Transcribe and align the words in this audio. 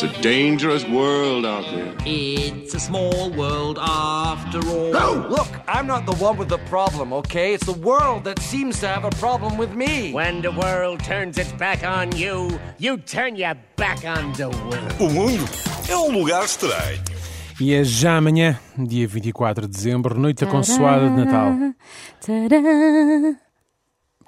It's 0.00 0.16
a 0.16 0.22
dangerous 0.22 0.84
world 0.86 1.44
out 1.44 1.64
there. 1.74 1.92
It's 2.06 2.72
a 2.72 2.78
small 2.78 3.30
world 3.30 3.80
after 3.80 4.60
all. 4.68 4.92
No! 4.92 5.26
Look, 5.28 5.48
I'm 5.66 5.88
not 5.88 6.06
the 6.06 6.14
one 6.24 6.36
with 6.36 6.48
the 6.48 6.58
problem, 6.70 7.12
okay? 7.14 7.52
It's 7.52 7.66
the 7.66 7.72
world 7.72 8.22
that 8.22 8.38
seems 8.38 8.78
to 8.78 8.86
have 8.86 9.04
a 9.04 9.10
problem 9.18 9.58
with 9.58 9.74
me. 9.74 10.12
When 10.12 10.40
the 10.40 10.52
world 10.52 11.02
turns 11.02 11.36
its 11.36 11.50
back 11.50 11.82
on 11.82 12.12
you, 12.16 12.60
you 12.78 12.98
turn 12.98 13.34
your 13.34 13.56
back 13.74 14.04
on 14.04 14.32
the 14.34 14.50
world. 14.70 14.94
O 15.00 15.10
mundo 15.10 15.44
é 15.88 15.96
um 15.96 16.12
lugar 16.16 16.44
estranho. 16.44 17.02
E 17.60 17.74
é 17.74 17.82
já 17.82 18.18
amanhã, 18.18 18.56
dia 18.78 19.08
24 19.08 19.66
de 19.66 19.74
dezembro, 19.74 20.16
noite 20.16 20.44
da 20.44 20.46
consoada 20.48 21.10
de 21.10 21.24
Natal. 21.24 21.54
Ta-da. 22.24 23.47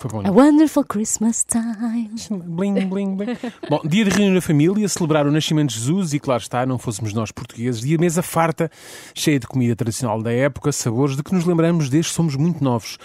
Foi 0.01 0.11
bom. 0.11 0.27
A 0.27 0.31
wonderful 0.31 0.83
Christmas 0.83 1.45
time. 1.45 2.09
Bling, 2.47 2.87
bling, 2.87 3.17
bling. 3.17 3.37
Bom, 3.69 3.83
dia 3.85 4.03
de 4.03 4.11
reunir 4.11 4.39
a 4.39 4.41
família, 4.41 4.89
celebrar 4.89 5.27
o 5.27 5.31
nascimento 5.31 5.69
de 5.69 5.75
Jesus 5.75 6.15
e, 6.15 6.19
claro 6.19 6.41
está, 6.41 6.65
não 6.65 6.79
fôssemos 6.79 7.13
nós 7.13 7.31
portugueses, 7.31 7.83
dia 7.83 7.99
mesa 7.99 8.23
farta, 8.23 8.71
cheia 9.15 9.39
de 9.39 9.47
comida 9.47 9.77
tradicional 9.77 10.23
da 10.23 10.33
época, 10.33 10.73
sabores 10.73 11.19
de 11.19 11.23
que 11.23 11.35
nos 11.35 11.45
lembramos 11.45 11.91
desde 11.91 12.11
que 12.11 12.17
somos 12.17 12.35
muito 12.35 12.65
novos. 12.65 12.97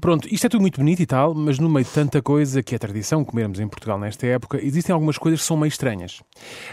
Pronto, 0.00 0.26
isto 0.28 0.44
é 0.44 0.50
tudo 0.50 0.62
muito 0.62 0.80
bonito 0.80 0.98
e 0.98 1.06
tal, 1.06 1.32
mas 1.32 1.60
no 1.60 1.68
meio 1.68 1.84
de 1.84 1.92
tanta 1.92 2.20
coisa 2.20 2.60
que 2.60 2.74
é 2.74 2.78
tradição 2.78 3.24
comermos 3.24 3.60
em 3.60 3.68
Portugal 3.68 3.96
nesta 3.96 4.26
época, 4.26 4.58
existem 4.60 4.92
algumas 4.92 5.18
coisas 5.18 5.42
que 5.42 5.46
são 5.46 5.56
meio 5.56 5.68
estranhas. 5.68 6.22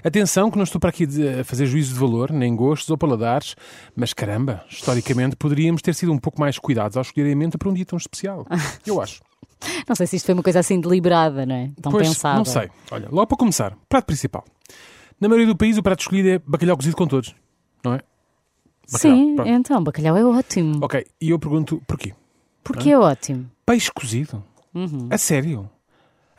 Atenção 0.03 0.49
que 0.49 0.57
não 0.57 0.63
estou 0.63 0.81
para 0.81 0.89
aqui 0.89 1.05
a 1.39 1.43
fazer 1.43 1.67
juízo 1.67 1.93
de 1.93 1.99
valor, 1.99 2.31
nem 2.31 2.55
gostos 2.55 2.89
ou 2.89 2.97
paladares, 2.97 3.55
mas 3.95 4.15
caramba, 4.15 4.63
historicamente 4.67 5.35
poderíamos 5.35 5.83
ter 5.83 5.93
sido 5.93 6.11
um 6.11 6.17
pouco 6.17 6.41
mais 6.41 6.57
cuidados 6.57 6.97
ao 6.97 7.03
escolher 7.03 7.31
a 7.31 7.35
menta 7.35 7.55
para 7.55 7.69
um 7.69 7.73
dia 7.73 7.85
tão 7.85 7.97
especial. 7.97 8.47
Eu 8.83 8.99
acho. 8.99 9.21
Não 9.87 9.95
sei 9.95 10.07
se 10.07 10.15
isto 10.15 10.25
foi 10.25 10.33
uma 10.33 10.43
coisa 10.43 10.59
assim 10.59 10.79
deliberada, 10.79 11.45
não 11.45 11.55
é? 11.55 11.69
Tão 11.81 11.91
Pois, 11.91 12.07
pensada. 12.07 12.37
não 12.37 12.45
sei. 12.45 12.69
Olha, 12.91 13.07
logo 13.11 13.27
para 13.27 13.37
começar, 13.37 13.75
prato 13.87 14.05
principal. 14.05 14.45
Na 15.19 15.27
maioria 15.27 15.47
do 15.47 15.55
país, 15.57 15.77
o 15.77 15.83
prato 15.83 15.99
escolhido 16.01 16.29
é 16.29 16.39
bacalhau 16.39 16.77
cozido 16.77 16.95
com 16.95 17.05
todos, 17.05 17.35
não 17.83 17.93
é? 17.93 17.99
Bacalhau, 18.91 19.17
Sim, 19.17 19.35
pronto. 19.35 19.49
então, 19.49 19.83
bacalhau 19.83 20.17
é 20.17 20.23
ótimo. 20.25 20.79
Ok, 20.81 21.05
e 21.21 21.29
eu 21.29 21.37
pergunto 21.37 21.81
porquê? 21.85 22.13
Porque 22.63 22.89
é 22.91 22.97
ótimo. 22.97 23.49
Peixe 23.65 23.91
cozido? 23.91 24.43
Uhum. 24.73 25.07
A 25.11 25.17
sério? 25.17 25.69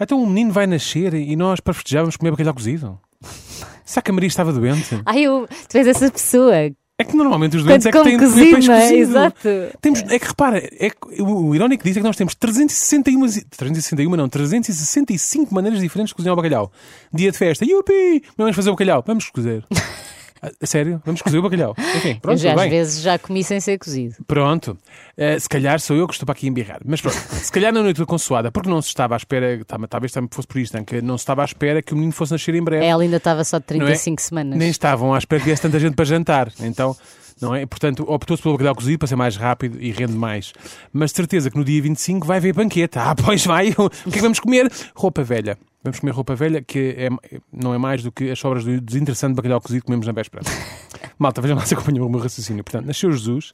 Então 0.00 0.22
o 0.22 0.26
menino 0.26 0.50
vai 0.52 0.66
nascer 0.66 1.12
e 1.14 1.36
nós 1.36 1.60
para 1.60 1.74
festejar 1.74 2.02
vamos 2.02 2.16
comer 2.16 2.30
bacalhau 2.30 2.54
cozido? 2.54 2.98
Será 3.84 4.02
que 4.02 4.10
a 4.10 4.14
Maria 4.14 4.28
estava 4.28 4.52
doente? 4.52 5.00
Ai, 5.04 5.22
eu, 5.22 5.48
tu 5.68 5.76
és 5.76 5.86
essa 5.86 6.10
pessoa. 6.10 6.54
É 7.00 7.04
que 7.04 7.16
normalmente 7.16 7.56
os 7.56 7.64
doentes 7.64 7.86
é 7.86 7.90
que 7.90 8.02
têm 8.02 8.18
cozido, 8.18 8.50
peixe 8.56 8.70
é? 8.70 8.80
cozido. 8.80 9.00
Exato. 9.00 9.48
Temos, 9.80 10.00
é 10.02 10.18
que 10.18 10.26
repara, 10.26 10.58
é 10.58 10.90
que 10.90 11.22
o, 11.22 11.48
o 11.48 11.54
irónico 11.54 11.82
disso 11.82 11.98
é 11.98 12.02
que 12.02 12.06
nós 12.06 12.16
temos 12.16 12.34
361, 12.34 13.26
361 13.56 14.16
não, 14.16 14.28
365 14.28 15.54
maneiras 15.54 15.80
diferentes 15.80 16.10
de 16.10 16.14
cozinhar 16.14 16.34
o 16.34 16.36
bacalhau. 16.36 16.70
Dia 17.10 17.32
de 17.32 17.38
festa, 17.38 17.64
yupi! 17.64 18.22
Vamos 18.36 18.54
fazer 18.54 18.68
o 18.68 18.74
bacalhau, 18.74 19.02
vamos 19.06 19.30
cozer. 19.30 19.64
Sério? 20.62 21.02
Vamos 21.04 21.22
cozer 21.22 21.38
o 21.38 21.42
bacalhau. 21.42 21.74
Enfim, 21.96 22.10
eu 22.10 22.20
pronto, 22.20 22.38
já, 22.38 22.54
às 22.54 22.70
vezes 22.70 23.02
já 23.02 23.18
comi 23.18 23.44
sem 23.44 23.60
ser 23.60 23.78
cozido. 23.78 24.16
Pronto. 24.26 24.76
Eh, 25.16 25.38
se 25.38 25.48
calhar 25.48 25.78
sou 25.80 25.96
eu 25.96 26.06
que 26.06 26.14
estou 26.14 26.26
para 26.26 26.32
aqui 26.34 26.46
embirrar. 26.48 26.80
Mas 26.84 27.00
pronto. 27.00 27.16
se 27.42 27.52
calhar 27.52 27.72
na 27.72 27.82
noite 27.82 27.98
da 27.98 28.06
consoada, 28.06 28.50
porque 28.50 28.68
não 28.68 28.80
se 28.80 28.88
estava 28.88 29.14
à 29.14 29.18
espera, 29.18 29.62
tá- 29.64 29.78
talvez 29.88 30.12
também 30.12 30.28
fosse 30.32 30.48
por 30.48 30.58
isto, 30.58 30.76
não, 30.76 30.84
que 30.84 31.02
não 31.02 31.18
se 31.18 31.22
estava 31.22 31.42
à 31.42 31.44
espera 31.44 31.82
que 31.82 31.92
o 31.92 31.96
menino 31.96 32.12
fosse 32.12 32.32
nascer 32.32 32.54
em 32.54 32.62
breve. 32.62 32.84
Ela 32.84 33.02
ainda 33.02 33.16
estava 33.16 33.44
só 33.44 33.58
de 33.58 33.64
Não 33.76 33.82
é? 33.86 33.90
35 33.90 34.22
semanas. 34.22 34.58
Nem 34.58 34.70
estavam 34.70 35.14
à 35.14 35.18
espera 35.18 35.40
que 35.40 35.46
viesse 35.46 35.62
tanta 35.62 35.78
gente 35.78 35.94
para 35.94 36.04
jantar. 36.04 36.52
Então, 36.60 36.96
não 37.40 37.54
é? 37.54 37.64
Portanto, 37.66 38.04
optou-se 38.06 38.42
pelo 38.42 38.54
bacalhau 38.54 38.74
cozido 38.74 38.98
para 38.98 39.08
ser 39.08 39.16
mais 39.16 39.36
rápido 39.36 39.80
e 39.80 39.90
rende 39.90 40.12
mais. 40.14 40.52
Mas 40.92 41.12
certeza 41.12 41.50
que 41.50 41.56
no 41.56 41.64
dia 41.64 41.80
25 41.82 42.26
vai 42.26 42.38
haver 42.38 42.54
banquete. 42.54 42.98
Ah, 43.00 43.14
pois 43.14 43.44
vai. 43.46 43.70
O 43.70 43.88
que 43.88 44.08
é 44.08 44.12
que 44.12 44.20
vamos 44.20 44.38
comer? 44.38 44.70
Roupa 44.94 45.24
velha. 45.24 45.56
Vamos 45.82 45.98
comer 46.00 46.12
roupa 46.12 46.34
velha, 46.34 46.60
que 46.60 46.94
é, 46.98 47.08
não 47.50 47.72
é 47.72 47.78
mais 47.78 48.02
do 48.02 48.12
que 48.12 48.30
as 48.30 48.38
sobras 48.38 48.62
do 48.62 48.78
desinteressante 48.80 49.34
bacalhau 49.34 49.60
cozido 49.60 49.80
que 49.80 49.86
comemos 49.86 50.06
na 50.06 50.12
véspera. 50.12 50.44
Malta, 51.18 51.40
vejam 51.40 51.56
lá 51.56 51.64
se 51.64 51.72
acompanham 51.72 52.06
o 52.06 52.10
meu 52.10 52.20
raciocínio. 52.20 52.62
Portanto, 52.62 52.86
nasceu 52.86 53.10
Jesus, 53.10 53.52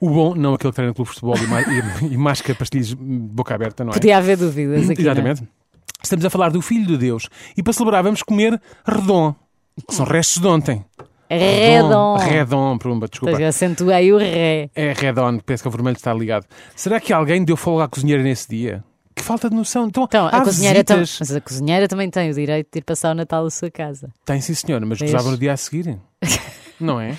o 0.00 0.10
bom, 0.10 0.34
não 0.34 0.54
aquele 0.54 0.72
que 0.72 0.74
treina 0.74 0.88
no 0.90 0.94
clube 0.94 1.10
de 1.10 1.14
futebol 1.14 1.36
e, 1.36 2.06
e, 2.06 2.14
e 2.14 2.16
masca 2.16 2.54
pastilhas 2.54 2.92
boca 2.94 3.54
aberta, 3.54 3.84
não 3.84 3.92
é? 3.92 3.94
Podia 3.94 4.18
haver 4.18 4.36
dúvidas 4.36 4.90
aqui. 4.90 5.02
não 5.02 5.10
é? 5.10 5.12
Exatamente. 5.12 5.48
Estamos 6.02 6.24
a 6.24 6.30
falar 6.30 6.50
do 6.50 6.60
Filho 6.60 6.86
de 6.86 6.98
Deus. 6.98 7.28
E 7.56 7.62
para 7.62 7.72
celebrar 7.72 8.02
vamos 8.02 8.22
comer 8.24 8.60
redon, 8.84 9.34
que 9.86 9.94
são 9.94 10.04
restos 10.04 10.42
de 10.42 10.48
ontem. 10.48 10.84
Redon. 11.38 12.16
Redon, 12.16 12.78
pumba, 12.78 13.08
desculpa. 13.08 13.40
Eu 13.40 13.48
acentuei 13.48 14.12
o 14.12 14.18
ré. 14.18 14.68
É 14.74 14.92
redon, 14.92 15.38
parece 15.38 15.62
que 15.62 15.68
o 15.68 15.72
vermelho 15.72 15.96
está 15.96 16.12
ligado. 16.12 16.46
Será 16.76 17.00
que 17.00 17.12
alguém 17.12 17.44
deu 17.44 17.56
folga 17.56 17.84
à 17.84 17.88
cozinheira 17.88 18.22
nesse 18.22 18.48
dia? 18.48 18.84
Que 19.14 19.22
falta 19.22 19.48
de 19.50 19.54
noção. 19.56 19.86
Então, 19.86 20.04
Então, 20.04 20.26
a 20.26 20.40
cozinheira, 20.42 20.82
tam- 20.82 20.98
mas 20.98 21.34
a 21.36 21.40
cozinheira 21.40 21.86
também 21.86 22.08
tem 22.10 22.30
o 22.30 22.34
direito 22.34 22.68
de 22.72 22.78
ir 22.78 22.82
passar 22.82 23.12
o 23.12 23.14
Natal 23.14 23.44
à 23.44 23.50
sua 23.50 23.70
casa. 23.70 24.10
Tem 24.24 24.40
sim, 24.40 24.54
senhora, 24.54 24.84
mas 24.86 24.98
Vês? 24.98 25.10
gozava 25.12 25.30
no 25.30 25.36
dia 25.38 25.52
a 25.52 25.56
seguir. 25.56 25.98
Não 26.80 27.00
é? 27.00 27.14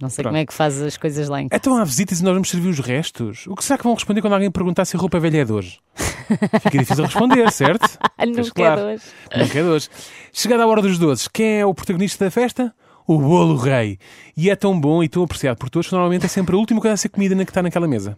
Não 0.00 0.08
sei 0.08 0.22
Pronto. 0.24 0.32
como 0.32 0.42
é 0.42 0.46
que 0.46 0.52
faz 0.52 0.80
as 0.82 0.96
coisas 0.96 1.28
lá 1.28 1.40
em 1.40 1.48
casa. 1.48 1.60
Então 1.60 1.76
há 1.76 1.84
visitas 1.84 2.20
e 2.20 2.24
nós 2.24 2.32
vamos 2.32 2.48
servir 2.50 2.68
os 2.68 2.80
restos. 2.80 3.46
O 3.46 3.54
que 3.54 3.64
será 3.64 3.76
que 3.78 3.84
vão 3.84 3.94
responder 3.94 4.20
quando 4.20 4.32
alguém 4.32 4.50
perguntar 4.50 4.84
se 4.84 4.96
a 4.96 4.98
roupa 5.00 5.20
velha 5.20 5.42
é 5.42 5.44
de 5.44 5.52
hoje? 5.52 5.78
Fica 6.62 6.78
difícil 6.78 7.04
responder, 7.04 7.50
certo? 7.52 7.86
Nunca 8.26 8.40
é 8.40 8.50
claro. 8.50 8.80
de 8.80 8.86
hoje. 8.86 9.02
Nunca 9.36 9.58
é 9.58 9.62
de 9.62 9.68
hoje. 9.68 9.88
Chegada 10.32 10.64
a 10.64 10.66
hora 10.66 10.82
dos 10.82 10.98
doces, 10.98 11.28
quem 11.28 11.60
é 11.60 11.66
o 11.66 11.72
protagonista 11.74 12.24
da 12.24 12.30
festa? 12.30 12.74
O 13.06 13.18
bolo 13.18 13.56
rei. 13.56 13.98
E 14.36 14.48
é 14.48 14.56
tão 14.56 14.78
bom 14.80 15.02
e 15.02 15.08
tão 15.08 15.22
apreciado 15.24 15.56
por 15.58 15.68
todos 15.68 15.88
que 15.88 15.92
normalmente 15.92 16.24
é 16.24 16.28
sempre 16.28 16.54
a 16.54 16.58
última 16.58 16.80
coisa 16.80 16.94
a 16.94 16.96
ser 16.96 17.08
comida 17.08 17.34
na 17.34 17.44
que 17.44 17.50
está 17.50 17.60
naquela 17.62 17.86
mesa. 17.88 18.16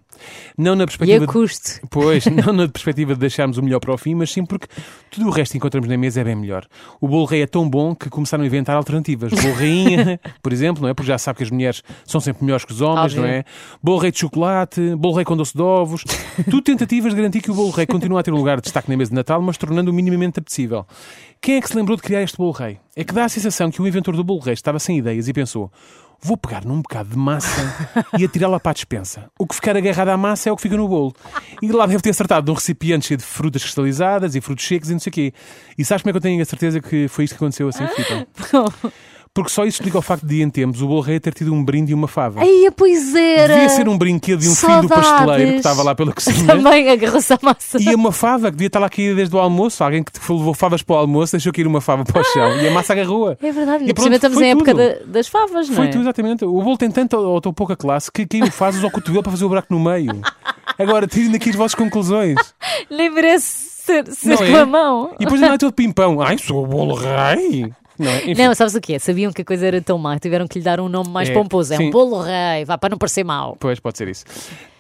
Não 0.56 0.77
na 0.77 0.84
E 0.84 0.87
perspectiva 0.87 1.25
a 1.25 1.27
de- 1.27 1.33
custo. 1.33 1.81
Pois, 1.91 2.25
não 2.28 2.53
na 2.53 2.69
perspectiva 2.69 3.15
de 3.15 3.21
deixarmos 3.21 3.56
o 3.59 3.62
melhor 3.62 3.81
para 3.81 3.93
o 3.94 3.99
fim, 3.99 4.15
mas 4.15 4.31
sim 4.31 4.44
porque 4.44 4.67
tudo 5.11 5.27
o 5.27 5.31
resto 5.31 5.53
que 5.53 5.59
encontramos 5.59 5.89
na 5.89 5.97
mesa 5.97 6.21
é 6.21 6.25
bem 6.25 6.37
melhor. 6.37 6.67
O 7.00 7.09
bolo 7.09 7.25
rei 7.25 7.43
é 7.43 7.47
tão 7.47 7.69
bom 7.69 7.94
que 7.94 8.09
começaram 8.11 8.44
a 8.44 8.47
inventar 8.47 8.77
alternativas. 8.77 9.33
Bolo 9.33 9.55
rainha, 9.55 10.21
por 10.43 10.53
exemplo, 10.53 10.83
não 10.83 10.89
é? 10.91 10.94
Porque 10.94 11.09
já 11.09 11.19
sabe 11.19 11.39
que 11.39 11.44
as 11.44 11.50
mulheres 11.50 11.83
são 12.05 12.21
sempre 12.21 12.44
melhores 12.44 12.65
que 12.65 12.73
os 12.73 12.81
homens, 12.81 13.12
Óbvio. 13.12 13.23
não 13.23 13.28
é? 13.28 13.44
Bolo 13.83 13.99
rei 13.99 14.12
de 14.12 14.19
chocolate, 14.19 14.94
bolo 14.97 15.15
rei 15.17 15.25
com 15.25 15.37
doce 15.37 15.55
de 15.56 15.62
ovos. 15.62 16.05
Tudo 16.44 16.61
tentativas 16.62 17.12
de 17.12 17.17
garantir 17.17 17.41
que 17.41 17.50
o 17.50 17.55
bolo 17.55 17.71
rei 17.71 17.87
continua 17.87 18.21
a 18.21 18.23
ter 18.23 18.33
um 18.33 18.37
lugar 18.37 18.56
de 18.59 18.62
destaque 18.65 18.91
na 18.91 18.97
mesa 18.97 19.11
de 19.11 19.15
Natal, 19.17 19.41
mas 19.43 19.56
tornando-o 19.56 19.94
minimamente 19.94 20.39
apetecível. 20.39 20.87
Quem 21.41 21.56
é 21.56 21.61
que 21.61 21.69
se 21.69 21.77
lembrou 21.77 21.97
de 21.97 22.03
criar 22.03 22.23
este 22.23 22.37
bolo 22.37 22.53
rei? 22.53 22.78
É 22.97 23.03
que 23.03 23.12
dá 23.12 23.25
a 23.25 23.28
sensação 23.28 23.71
que 23.71 23.82
o 23.82 23.87
inventor 23.87 24.15
do 24.16 24.22
bolo 24.22 24.41
rei 24.41 24.55
estava 24.55 24.78
sem 24.78 24.99
ideias 24.99 25.28
e 25.28 25.32
pensou 25.32 25.71
vou 26.25 26.38
pegar 26.38 26.65
num 26.65 26.81
bocado 26.81 27.10
de 27.10 27.19
massa 27.19 27.60
e 28.19 28.25
atirá-la 28.25 28.59
para 28.59 28.71
a 28.71 28.75
despensa. 28.75 29.31
O 29.38 29.47
que 29.47 29.55
ficar 29.55 29.77
agarrado 29.77 30.09
à 30.09 30.16
massa 30.16 30.49
é 30.49 30.53
o 30.53 30.56
que 30.56 30.62
fica 30.62 30.77
no 30.77 30.88
bolo. 30.88 31.15
E 31.60 31.71
lá 31.71 31.84
deve 31.84 32.03
ter 32.03 32.10
acertado 32.10 32.47
num 32.47 32.55
recipiente 32.55 33.06
cheio 33.06 33.19
de 33.19 33.25
frutas 33.25 33.62
cristalizadas 33.62 34.34
e 34.34 34.41
frutos 34.41 34.66
secos 34.66 34.88
e 34.88 34.93
não 34.94 35.00
sei 35.00 35.10
o 35.10 35.12
quê. 35.12 35.34
E 35.77 35.84
sabes 35.84 36.03
como 36.03 36.10
é 36.10 36.12
que 36.12 36.16
eu 36.16 36.22
tenho 36.22 36.41
a 36.41 36.44
certeza 36.47 36.81
que 36.81 37.09
foi 37.09 37.25
isto 37.25 37.34
que 37.34 37.37
aconteceu 37.37 37.69
assim, 37.69 37.87
Filipe? 37.88 38.27
Porque 39.34 39.50
só 39.50 39.65
isso 39.65 39.78
explica 39.81 39.99
o 39.99 40.03
facto 40.03 40.25
de, 40.25 40.43
em 40.43 40.49
tempos, 40.49 40.81
o 40.81 40.87
bolo 40.87 41.00
rei 41.00 41.19
ter 41.19 41.34
tido 41.34 41.53
um 41.53 41.65
brinde 41.65 41.91
e 41.91 41.95
uma 41.95 42.06
fava. 42.06 42.39
Ai, 42.41 42.71
pois 42.77 43.12
era. 43.17 43.55
Devia 43.55 43.69
ser 43.69 43.89
um 43.89 43.99
brinquedo 43.99 44.39
de 44.39 44.49
um 44.49 44.55
filho 44.55 44.83
do 44.83 44.87
Saudades. 44.89 45.09
pasteleiro 45.11 45.50
que 45.50 45.56
estava 45.56 45.83
lá 45.83 45.93
pela 45.93 46.12
cozinha. 46.12 46.47
Também 46.47 46.89
agarrou-se 46.89 47.33
a 47.33 47.39
massa. 47.43 47.78
E 47.83 47.93
uma 47.97 48.12
fava 48.12 48.47
que 48.47 48.53
devia 48.53 48.69
estar 48.69 48.78
lá 48.78 48.89
caída 48.89 49.17
desde 49.17 49.34
o 49.34 49.41
almoço. 49.41 49.83
Alguém 49.83 50.05
que 50.05 50.12
levou 50.33 50.55
favas 50.55 50.83
para 50.83 50.94
o 50.94 50.99
almoço 51.00 51.33
deixou 51.33 51.53
cair 51.53 51.67
uma 51.67 51.81
fava 51.81 52.05
para 52.05 52.21
o 52.21 52.25
chão. 52.25 52.59
E 52.61 52.69
a 52.69 52.71
massa 52.71 52.93
agarrou-a. 52.93 53.37
É 53.43 53.50
verdade. 53.50 53.84
E 53.84 53.91
E 53.91 53.93
pronto, 53.93 54.12
estamos 54.15 54.39
foi 54.39 54.47
em 54.47 54.50
época 54.53 54.71
tudo. 54.71 54.77
da- 54.89 55.12
das 55.19 55.27
favas, 55.27 55.69
não 55.69 55.75
Foi 55.75 55.87
é? 55.87 55.91
tu, 55.91 55.99
exatamente. 55.99 56.44
O 56.44 56.62
bolo 56.62 56.78
tem 56.78 56.91
tanta 56.93 57.19
ou 57.19 57.41
tão 57.41 57.53
pouca 57.53 57.75
classe 57.75 58.12
que 58.12 58.25
caiu 58.25 58.47
fazes 58.53 58.84
ao 58.84 58.91
cotovelo 58.93 59.25
para 59.25 59.33
fazer 59.33 59.44
o 59.44 59.49
buraco 59.49 59.67
no 59.75 59.81
meio. 59.81 60.12
Agora, 60.78 61.09
tirem 61.09 61.33
daqui 61.33 61.50
as 61.50 61.56
vossas 61.56 61.75
conclusões. 61.75 62.37
Nem 62.89 63.11
merece 63.11 63.69
ser, 63.84 64.06
ser 64.12 64.28
Não 64.28 64.34
é? 64.44 64.50
com 64.50 64.56
a 64.59 64.67
mão. 64.67 65.11
E 65.19 65.25
depois 65.25 65.41
não 65.41 65.53
é 65.53 65.59
todo 65.59 65.73
pimpão. 65.73 66.21
Ai, 66.23 66.39
sou 66.39 66.62
o 66.62 66.67
bolo 66.69 66.94
rei. 66.94 67.73
Não, 67.99 68.10
é? 68.10 68.34
Não, 68.34 68.55
sabes 68.55 68.75
o 68.75 68.81
que 68.81 68.94
é? 68.94 68.99
Sabiam 68.99 69.32
que 69.32 69.43
a 69.43 69.44
coisa 69.44 69.66
era 69.66 69.81
tão 69.81 69.97
má, 69.99 70.19
tiveram 70.19 70.47
que 70.49 70.59
lhe 70.59 70.65
dar 70.65 70.81
um 70.81 70.88
nome 70.88 71.09
mais 71.10 71.28
É, 71.28 71.32
pomposo. 71.32 71.75
É 71.75 71.77
sim. 71.77 71.88
um 71.88 71.91
bolo 71.91 72.22
rei, 72.22 72.65
vá 72.65 72.77
para 72.77 72.91
não 72.91 72.99
parecer 72.99 73.22
mau. 73.25 73.56
Pois, 73.60 73.78
pode 73.78 73.97
ser 73.99 74.09
isso. 74.09 74.25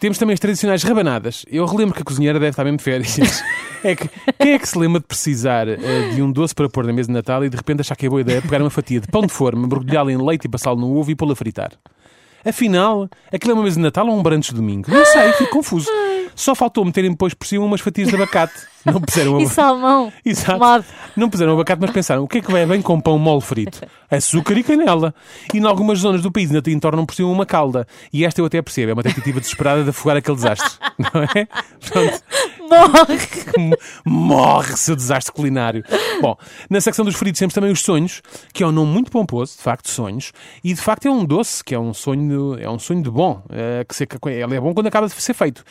Temos 0.00 0.18
também 0.18 0.34
as 0.34 0.40
tradicionais 0.40 0.82
rabanadas. 0.82 1.44
Eu 1.50 1.64
relembro 1.66 1.94
que 1.94 2.02
a 2.02 2.04
cozinheira 2.04 2.38
deve 2.38 2.50
estar 2.50 2.64
mesmo 2.64 2.78
de 2.78 2.84
férias. 2.84 3.16
É 3.84 3.94
que 3.94 4.08
quem 4.38 4.52
é 4.54 4.58
que 4.58 4.66
se 4.66 4.78
lembra 4.78 4.98
de 4.98 5.06
precisar 5.06 5.68
eh, 5.68 5.76
de 6.14 6.22
um 6.22 6.32
doce 6.32 6.54
para 6.54 6.70
pôr 6.70 6.86
na 6.86 6.92
mesa 6.94 7.08
de 7.08 7.12
Natal 7.12 7.44
e 7.44 7.50
de 7.50 7.56
repente 7.58 7.82
achar 7.82 7.94
que 7.94 8.06
é 8.06 8.08
boa 8.08 8.22
ideia 8.22 8.40
pegar 8.40 8.62
uma 8.62 8.70
fatia 8.70 8.98
de 8.98 9.06
pão 9.08 9.20
de 9.26 9.30
forma, 9.30 9.68
mergulhá-la 9.68 10.10
em 10.10 10.16
leite 10.16 10.46
e 10.46 10.48
passá-lo 10.48 10.80
no 10.80 10.96
ovo 10.96 11.10
e 11.10 11.14
pô-lo 11.14 11.32
a 11.32 11.36
fritar? 11.36 11.72
Afinal, 12.42 13.08
aquilo 13.30 13.52
é 13.52 13.54
uma 13.54 13.62
mesa 13.64 13.76
de 13.76 13.82
Natal 13.82 14.06
ou 14.06 14.18
um 14.18 14.22
brancho 14.22 14.52
de 14.54 14.56
domingo? 14.60 14.90
Não 14.90 15.04
sei, 15.04 15.32
fico 15.34 15.50
confuso. 15.50 15.90
Só 16.34 16.54
faltou 16.54 16.84
meterem 16.84 17.10
depois 17.10 17.34
por 17.34 17.46
cima 17.46 17.64
umas 17.64 17.80
fatias 17.80 18.08
de 18.08 18.14
abacate. 18.16 18.54
Não 18.84 19.00
puseram 19.00 19.38
E 19.40 19.44
aba- 19.44 19.52
salmão. 19.52 20.12
Exato. 20.24 20.84
Não 21.16 21.30
puseram 21.30 21.52
abacate, 21.54 21.80
mas 21.80 21.90
pensaram, 21.90 22.22
o 22.22 22.28
que 22.28 22.38
é 22.38 22.40
que 22.40 22.50
vai 22.52 22.66
bem 22.66 22.82
com 22.82 23.00
pão 23.00 23.18
mole 23.18 23.40
frito? 23.40 23.80
Açúcar 24.10 24.58
e 24.58 24.62
canela. 24.62 25.14
E 25.52 25.58
em 25.58 25.64
algumas 25.64 26.00
zonas 26.00 26.20
do 26.22 26.30
país 26.30 26.50
ainda 26.50 26.62
tornam 26.80 27.06
por 27.06 27.14
cima 27.14 27.28
uma 27.28 27.46
calda. 27.46 27.86
E 28.12 28.24
esta 28.24 28.40
eu 28.40 28.46
até 28.46 28.60
percebo, 28.60 28.90
é 28.90 28.94
uma 28.94 29.02
tentativa 29.02 29.40
desesperada 29.40 29.84
de 29.84 29.90
afogar 29.90 30.16
aquele 30.16 30.36
desastre. 30.36 30.70
Não 30.98 31.22
é? 31.22 31.46
Pronto. 31.88 32.22
Morre. 32.68 33.74
Morre 34.04 34.76
seu 34.76 34.96
desastre 34.96 35.32
culinário. 35.32 35.84
Bom, 36.20 36.36
na 36.68 36.80
secção 36.80 37.04
dos 37.04 37.14
fritos 37.14 37.38
temos 37.38 37.54
também 37.54 37.70
os 37.70 37.80
sonhos, 37.82 38.22
que 38.52 38.62
é 38.62 38.66
um 38.66 38.72
nome 38.72 38.90
muito 38.92 39.10
pomposo, 39.10 39.56
de 39.56 39.62
facto, 39.62 39.88
sonhos, 39.90 40.32
e 40.62 40.72
de 40.74 40.80
facto 40.80 41.06
é 41.06 41.10
um 41.10 41.24
doce, 41.24 41.62
que 41.62 41.74
é 41.74 41.78
um 41.78 41.92
sonho, 41.94 42.58
é 42.58 42.68
um 42.68 42.78
sonho 42.78 43.02
de 43.02 43.10
bom, 43.10 43.42
eh, 43.50 43.84
que 43.88 43.94
se, 43.94 44.04
é 44.04 44.60
bom 44.60 44.74
quando 44.74 44.86
acaba 44.86 45.06
de 45.06 45.12
ser 45.14 45.34
feito. 45.34 45.62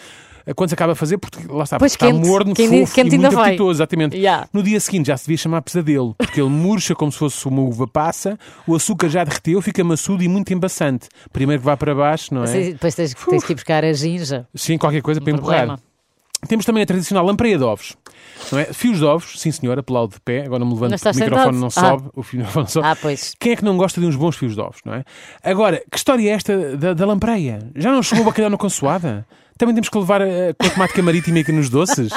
Quando 0.56 0.70
se 0.70 0.74
acaba 0.74 0.94
a 0.94 0.96
fazer, 0.96 1.18
porque 1.18 1.38
lá 1.48 1.64
está, 1.64 1.78
Pois, 1.80 1.94
porque 1.96 2.06
está 2.06 2.16
quente. 2.18 2.28
morno, 2.28 2.54
Quente- 2.54 2.80
fofo 2.82 2.94
quente 2.96 3.16
e 3.16 3.18
muito 3.20 3.40
apetitoso, 3.40 3.78
exatamente. 3.78 4.18
Yeah. 4.18 4.48
No 4.52 4.62
dia 4.64 4.80
seguinte 4.80 5.08
já 5.08 5.16
se 5.18 5.26
devia 5.26 5.38
chamar 5.38 5.62
pesadelo, 5.62 6.16
porque 6.18 6.42
ele 6.42 6.50
murcha 6.50 6.94
como 6.96 7.12
se 7.12 7.18
fosse 7.18 7.46
uma 7.48 7.62
uva 7.62 7.88
passa, 7.88 8.38
o 8.68 8.76
açúcar 8.76 9.10
já 9.10 9.24
derreteu, 9.24 9.62
fica 9.62 9.84
maçudo 9.84 10.24
e 10.24 10.28
muito 10.28 10.54
embaçante. 10.54 11.08
Primeiro 11.32 11.62
que 11.62 11.66
vá 11.66 11.78
para 11.78 11.94
baixo, 11.96 12.34
não 12.34 12.44
é? 12.44 12.48
Sim, 12.48 12.72
Depois 12.74 12.96
tens, 12.96 13.14
tens 13.14 13.44
que 13.44 13.52
ir 13.54 13.56
buscar 13.56 13.84
a 13.86 13.94
ginja. 13.94 14.48
Sim, 14.56 14.78
qualquer 14.78 15.02
coisa 15.02 15.22
para 15.22 15.34
problema. 15.34 15.64
empurrar. 15.64 15.80
Temos 16.46 16.66
também 16.66 16.84
a 16.84 16.86
tradicional 16.86 17.26
lampreia 17.26 17.58
de 17.58 17.64
ovos. 17.64 17.96
Não 18.52 18.60
é? 18.60 18.66
Fios 18.66 18.98
de 18.98 19.06
ovos, 19.06 19.40
sim 19.40 19.50
senhora, 19.50 19.82
pelado 19.82 20.10
de 20.10 20.20
pé. 20.20 20.42
Agora 20.46 20.60
não 20.60 20.68
me 20.68 20.74
levanto, 20.74 20.92
Mas 20.92 21.16
o 21.16 21.20
microfone 21.20 21.58
não 21.58 21.70
sentado? 21.70 22.00
sobe. 22.00 22.10
O 22.14 22.20
microfone 22.34 22.64
não 22.66 22.68
sobe. 22.70 22.88
Ah, 22.88 22.98
pois. 23.02 23.34
Quem 23.40 23.54
é 23.54 23.56
que 23.56 23.64
não 23.64 23.78
gosta 23.78 24.02
de 24.02 24.08
uns 24.08 24.18
bons 24.18 24.36
fios 24.36 24.54
de 24.54 24.60
ovos, 24.60 24.80
não 24.84 24.94
é? 24.94 25.06
Agora, 25.42 25.82
que 25.90 25.96
história 25.98 26.30
é 26.30 26.34
esta 26.34 26.76
da, 26.76 26.94
da 26.94 27.06
lampreia? 27.06 27.60
Já 27.78 27.94
não 27.94 28.04
chegou 28.04 28.24
o 28.24 28.28
bacalhau 28.28 28.50
na 28.52 28.58
consoada? 28.58 29.26
Também 29.58 29.76
temos 29.76 29.90
que 29.90 29.98
levar 29.98 30.22
a, 30.22 30.26
com 30.58 30.66
a 30.66 30.70
temática 30.70 31.02
marítima 31.04 31.40
aqui 31.40 31.52
nos 31.52 31.70
doces? 31.70 32.12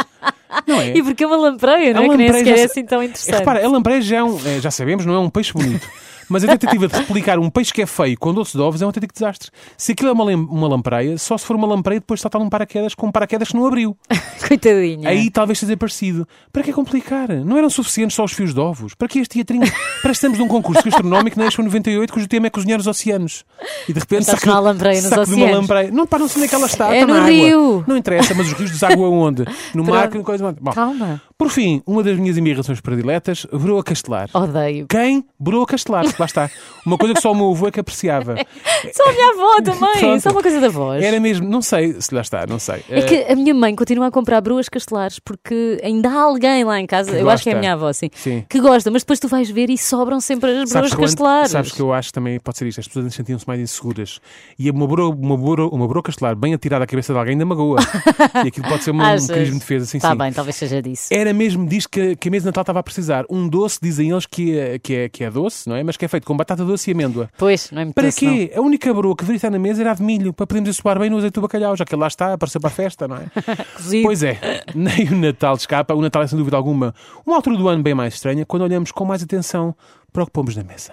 Não 0.66 0.80
é? 0.80 0.96
E 0.96 1.02
porque 1.02 1.22
é 1.22 1.26
uma 1.26 1.36
lampreia, 1.36 1.92
não 1.92 2.02
é? 2.02 2.06
A 2.06 2.10
Que 2.10 2.16
nem 2.16 2.32
sequer 2.32 2.56
já 2.56 2.62
é 2.62 2.64
assim 2.64 2.84
tão 2.84 3.02
É, 3.02 3.04
interessante. 3.04 3.34
repara, 3.38 3.64
a 3.64 3.68
lampreia 3.68 4.00
já, 4.00 4.16
é 4.16 4.22
um, 4.24 4.38
é, 4.46 4.60
já 4.60 4.70
sabemos, 4.70 5.04
não 5.04 5.14
é 5.14 5.18
um 5.18 5.28
peixe 5.30 5.52
bonito. 5.52 5.86
Mas 6.28 6.44
a 6.44 6.48
tentativa 6.48 6.88
de 6.88 6.94
replicar 6.96 7.38
um 7.38 7.48
peixe 7.48 7.72
que 7.72 7.82
é 7.82 7.86
feio 7.86 8.18
com 8.18 8.34
doce 8.34 8.52
de 8.52 8.60
ovos 8.60 8.82
é 8.82 8.84
um 8.84 8.88
autêntico 8.88 9.12
desastre. 9.12 9.50
Se 9.76 9.92
aquilo 9.92 10.10
é 10.10 10.12
uma, 10.12 10.24
uma 10.24 10.68
lampreia, 10.68 11.16
só 11.18 11.38
se 11.38 11.46
for 11.46 11.54
uma 11.56 11.66
lampreia 11.66 12.00
depois 12.00 12.20
saltar 12.20 12.40
um 12.40 12.48
paraquedas 12.48 12.94
com 12.94 13.06
um 13.06 13.12
paraquedas 13.12 13.48
que 13.48 13.54
não 13.56 13.66
abriu. 13.66 13.96
Coitadinha. 14.46 15.08
Aí 15.08 15.30
talvez 15.30 15.58
seja 15.58 15.76
parecido. 15.76 16.26
Para 16.52 16.62
que 16.62 16.72
complicar? 16.72 17.28
Não 17.28 17.56
eram 17.56 17.70
suficientes 17.70 18.14
só 18.16 18.24
os 18.24 18.32
fios 18.32 18.52
de 18.52 18.60
ovos? 18.60 18.94
Para 18.94 19.08
que 19.08 19.18
este 19.18 19.34
teatrinho? 19.34 19.66
Parece 20.02 20.18
estamos 20.18 20.38
num 20.38 20.48
concurso 20.48 20.82
gastronómico 20.84 21.38
na 21.38 21.46
Expo 21.46 21.62
98 21.62 22.12
cujo 22.12 22.26
tema 22.28 22.46
é 22.46 22.50
cozinhar 22.50 22.80
os 22.80 22.86
oceanos. 22.86 23.44
E 23.88 23.92
de 23.92 24.00
repente 24.00 24.26
não 24.46 24.54
há 24.54 24.60
lampreia 24.60 25.00
nos 25.00 25.10
saca 25.10 25.24
de 25.24 25.34
uma 25.34 25.44
oceanos. 25.44 25.60
lampreia. 25.60 25.90
Não, 25.90 26.06
pá, 26.06 26.18
não 26.18 26.28
sei 26.28 26.38
onde 26.38 26.46
é 26.46 26.48
que 26.48 26.54
ela 26.54 26.66
está. 26.66 26.94
É 26.94 27.00
está 27.00 27.06
no 27.06 27.14
na 27.14 27.20
água. 27.20 27.30
rio. 27.30 27.84
Não 27.86 27.96
interessa, 27.96 28.34
mas 28.34 28.46
os 28.48 28.52
rios 28.54 28.70
desaguam 28.70 29.12
onde? 29.12 29.44
No 29.74 29.84
mar, 29.84 30.08
que 30.10 30.18
coisa... 30.20 30.56
Bom, 30.60 30.72
Calma. 30.72 31.20
Por 31.38 31.50
fim, 31.50 31.82
uma 31.86 32.02
das 32.02 32.18
minhas 32.18 32.36
emigrações 32.38 32.80
prediletas, 32.80 33.46
broa 33.52 33.82
castelar. 33.84 34.30
Odeio. 34.32 34.86
Quem? 34.88 35.24
Broa 35.38 35.66
castelar. 35.66 36.04
Lá 36.18 36.24
está. 36.26 36.50
Uma 36.84 36.96
coisa 36.96 37.14
que 37.14 37.20
só 37.20 37.32
o 37.32 37.34
meu 37.34 37.50
avô 37.50 37.68
é 37.68 37.70
que 37.70 37.80
apreciava. 37.80 38.36
Só 38.94 39.08
a 39.08 39.12
minha 39.12 39.30
avó 39.32 39.62
também. 39.62 39.98
Pronto. 39.98 40.20
Só 40.22 40.30
uma 40.30 40.42
coisa 40.42 40.60
da 40.60 40.68
voz. 40.68 41.02
Era 41.02 41.18
mesmo, 41.18 41.48
não 41.48 41.60
sei 41.60 42.00
se 42.00 42.14
lá 42.14 42.20
está, 42.20 42.46
não 42.46 42.58
sei. 42.58 42.84
É 42.88 43.02
que 43.02 43.32
a 43.32 43.34
minha 43.34 43.52
mãe 43.54 43.74
continua 43.74 44.06
a 44.06 44.10
comprar 44.10 44.40
broas 44.40 44.68
castelares 44.68 45.18
porque 45.18 45.80
ainda 45.82 46.08
há 46.10 46.20
alguém 46.22 46.62
lá 46.62 46.78
em 46.78 46.86
casa, 46.86 47.10
Que 47.10 47.16
eu 47.18 47.28
acho 47.28 47.42
que 47.42 47.48
é 47.48 47.52
a 47.52 47.54
gosta. 47.56 47.60
minha 47.60 47.72
avó, 47.72 47.92
sim, 47.92 48.10
Sim. 48.14 48.44
que 48.48 48.60
gosta, 48.60 48.90
mas 48.90 49.02
depois 49.02 49.18
tu 49.18 49.26
vais 49.28 49.50
ver 49.50 49.70
e 49.70 49.78
sobram 49.78 50.20
sempre 50.20 50.50
as 50.62 50.70
broas 50.70 50.94
castelares. 50.94 51.50
sabes 51.50 51.72
que 51.72 51.80
eu 51.80 51.92
acho 51.92 52.12
também 52.12 52.38
pode 52.38 52.58
ser 52.58 52.66
isto. 52.68 52.80
As 52.80 52.86
pessoas 52.86 53.12
sentiam-se 53.14 53.46
mais 53.48 53.60
inseguras. 53.60 54.20
E 54.58 54.70
uma 54.70 54.86
broa, 54.86 55.12
uma, 55.12 55.36
broa, 55.36 55.68
uma 55.74 55.88
broa 55.88 56.02
castelar 56.02 56.36
bem 56.36 56.54
atirada 56.54 56.84
à 56.84 56.86
cabeça 56.86 57.12
de 57.12 57.18
alguém 57.18 57.32
ainda 57.32 57.46
magoa. 57.46 57.78
e 58.44 58.48
aquilo 58.48 58.68
pode 58.68 58.84
ser 58.84 58.90
uma, 58.92 59.14
um 59.14 59.20
mecanismo 59.20 59.54
de 59.54 59.58
defesa. 59.60 59.86
Sim, 59.86 59.98
Tá 59.98 60.12
sim. 60.12 60.18
bem, 60.18 60.32
talvez 60.32 60.54
seja 60.54 60.80
disso. 60.80 61.08
Era 61.10 61.25
mesmo 61.32 61.66
disto 61.66 61.88
que, 61.88 62.16
que 62.16 62.28
a 62.28 62.30
mesa 62.30 62.44
de 62.44 62.46
Natal 62.46 62.62
estava 62.62 62.80
a 62.80 62.82
precisar. 62.82 63.24
Um 63.30 63.48
doce, 63.48 63.78
dizem 63.80 64.10
eles, 64.10 64.26
que 64.26 64.58
é, 64.58 64.78
que, 64.78 64.94
é, 64.94 65.08
que 65.08 65.24
é 65.24 65.30
doce, 65.30 65.68
não 65.68 65.76
é? 65.76 65.82
Mas 65.82 65.96
que 65.96 66.04
é 66.04 66.08
feito 66.08 66.26
com 66.26 66.36
batata 66.36 66.64
doce 66.64 66.90
e 66.90 66.94
amêndoa. 66.94 67.28
Pois, 67.38 67.70
não 67.70 67.82
é 67.82 67.84
muito 67.84 67.94
Para 67.94 68.08
doce, 68.08 68.24
não. 68.24 68.34
quê? 68.34 68.52
A 68.54 68.60
única 68.60 68.92
broa 68.92 69.14
que 69.16 69.22
deveria 69.22 69.36
estar 69.36 69.50
na 69.50 69.58
mesa 69.58 69.82
era 69.82 69.92
a 69.92 69.94
de 69.94 70.02
milho, 70.02 70.32
para 70.32 70.46
podermos 70.46 70.70
assoar 70.70 70.98
bem 70.98 71.10
no 71.10 71.18
azeite 71.18 71.34
do 71.34 71.40
bacalhau, 71.40 71.76
já 71.76 71.84
que 71.84 71.94
ele 71.94 72.00
lá 72.00 72.08
está, 72.08 72.32
apareceu 72.32 72.60
para 72.60 72.68
a 72.68 72.72
festa, 72.72 73.08
não 73.08 73.16
é? 73.16 73.26
Pois 74.02 74.22
é, 74.22 74.38
nem 74.74 75.08
o 75.08 75.16
Natal 75.16 75.54
escapa. 75.54 75.94
O 75.94 76.00
Natal 76.00 76.22
é, 76.22 76.26
sem 76.26 76.38
dúvida 76.38 76.56
alguma, 76.56 76.94
uma 77.24 77.36
altura 77.36 77.56
do 77.56 77.68
ano 77.68 77.82
bem 77.82 77.94
mais 77.94 78.14
estranha, 78.14 78.44
quando 78.44 78.62
olhamos 78.62 78.92
com 78.92 79.04
mais 79.04 79.22
atenção 79.22 79.74
para 80.12 80.22
o 80.22 80.26
que 80.26 80.32
pomos 80.32 80.56
na 80.56 80.64
mesa. 80.64 80.92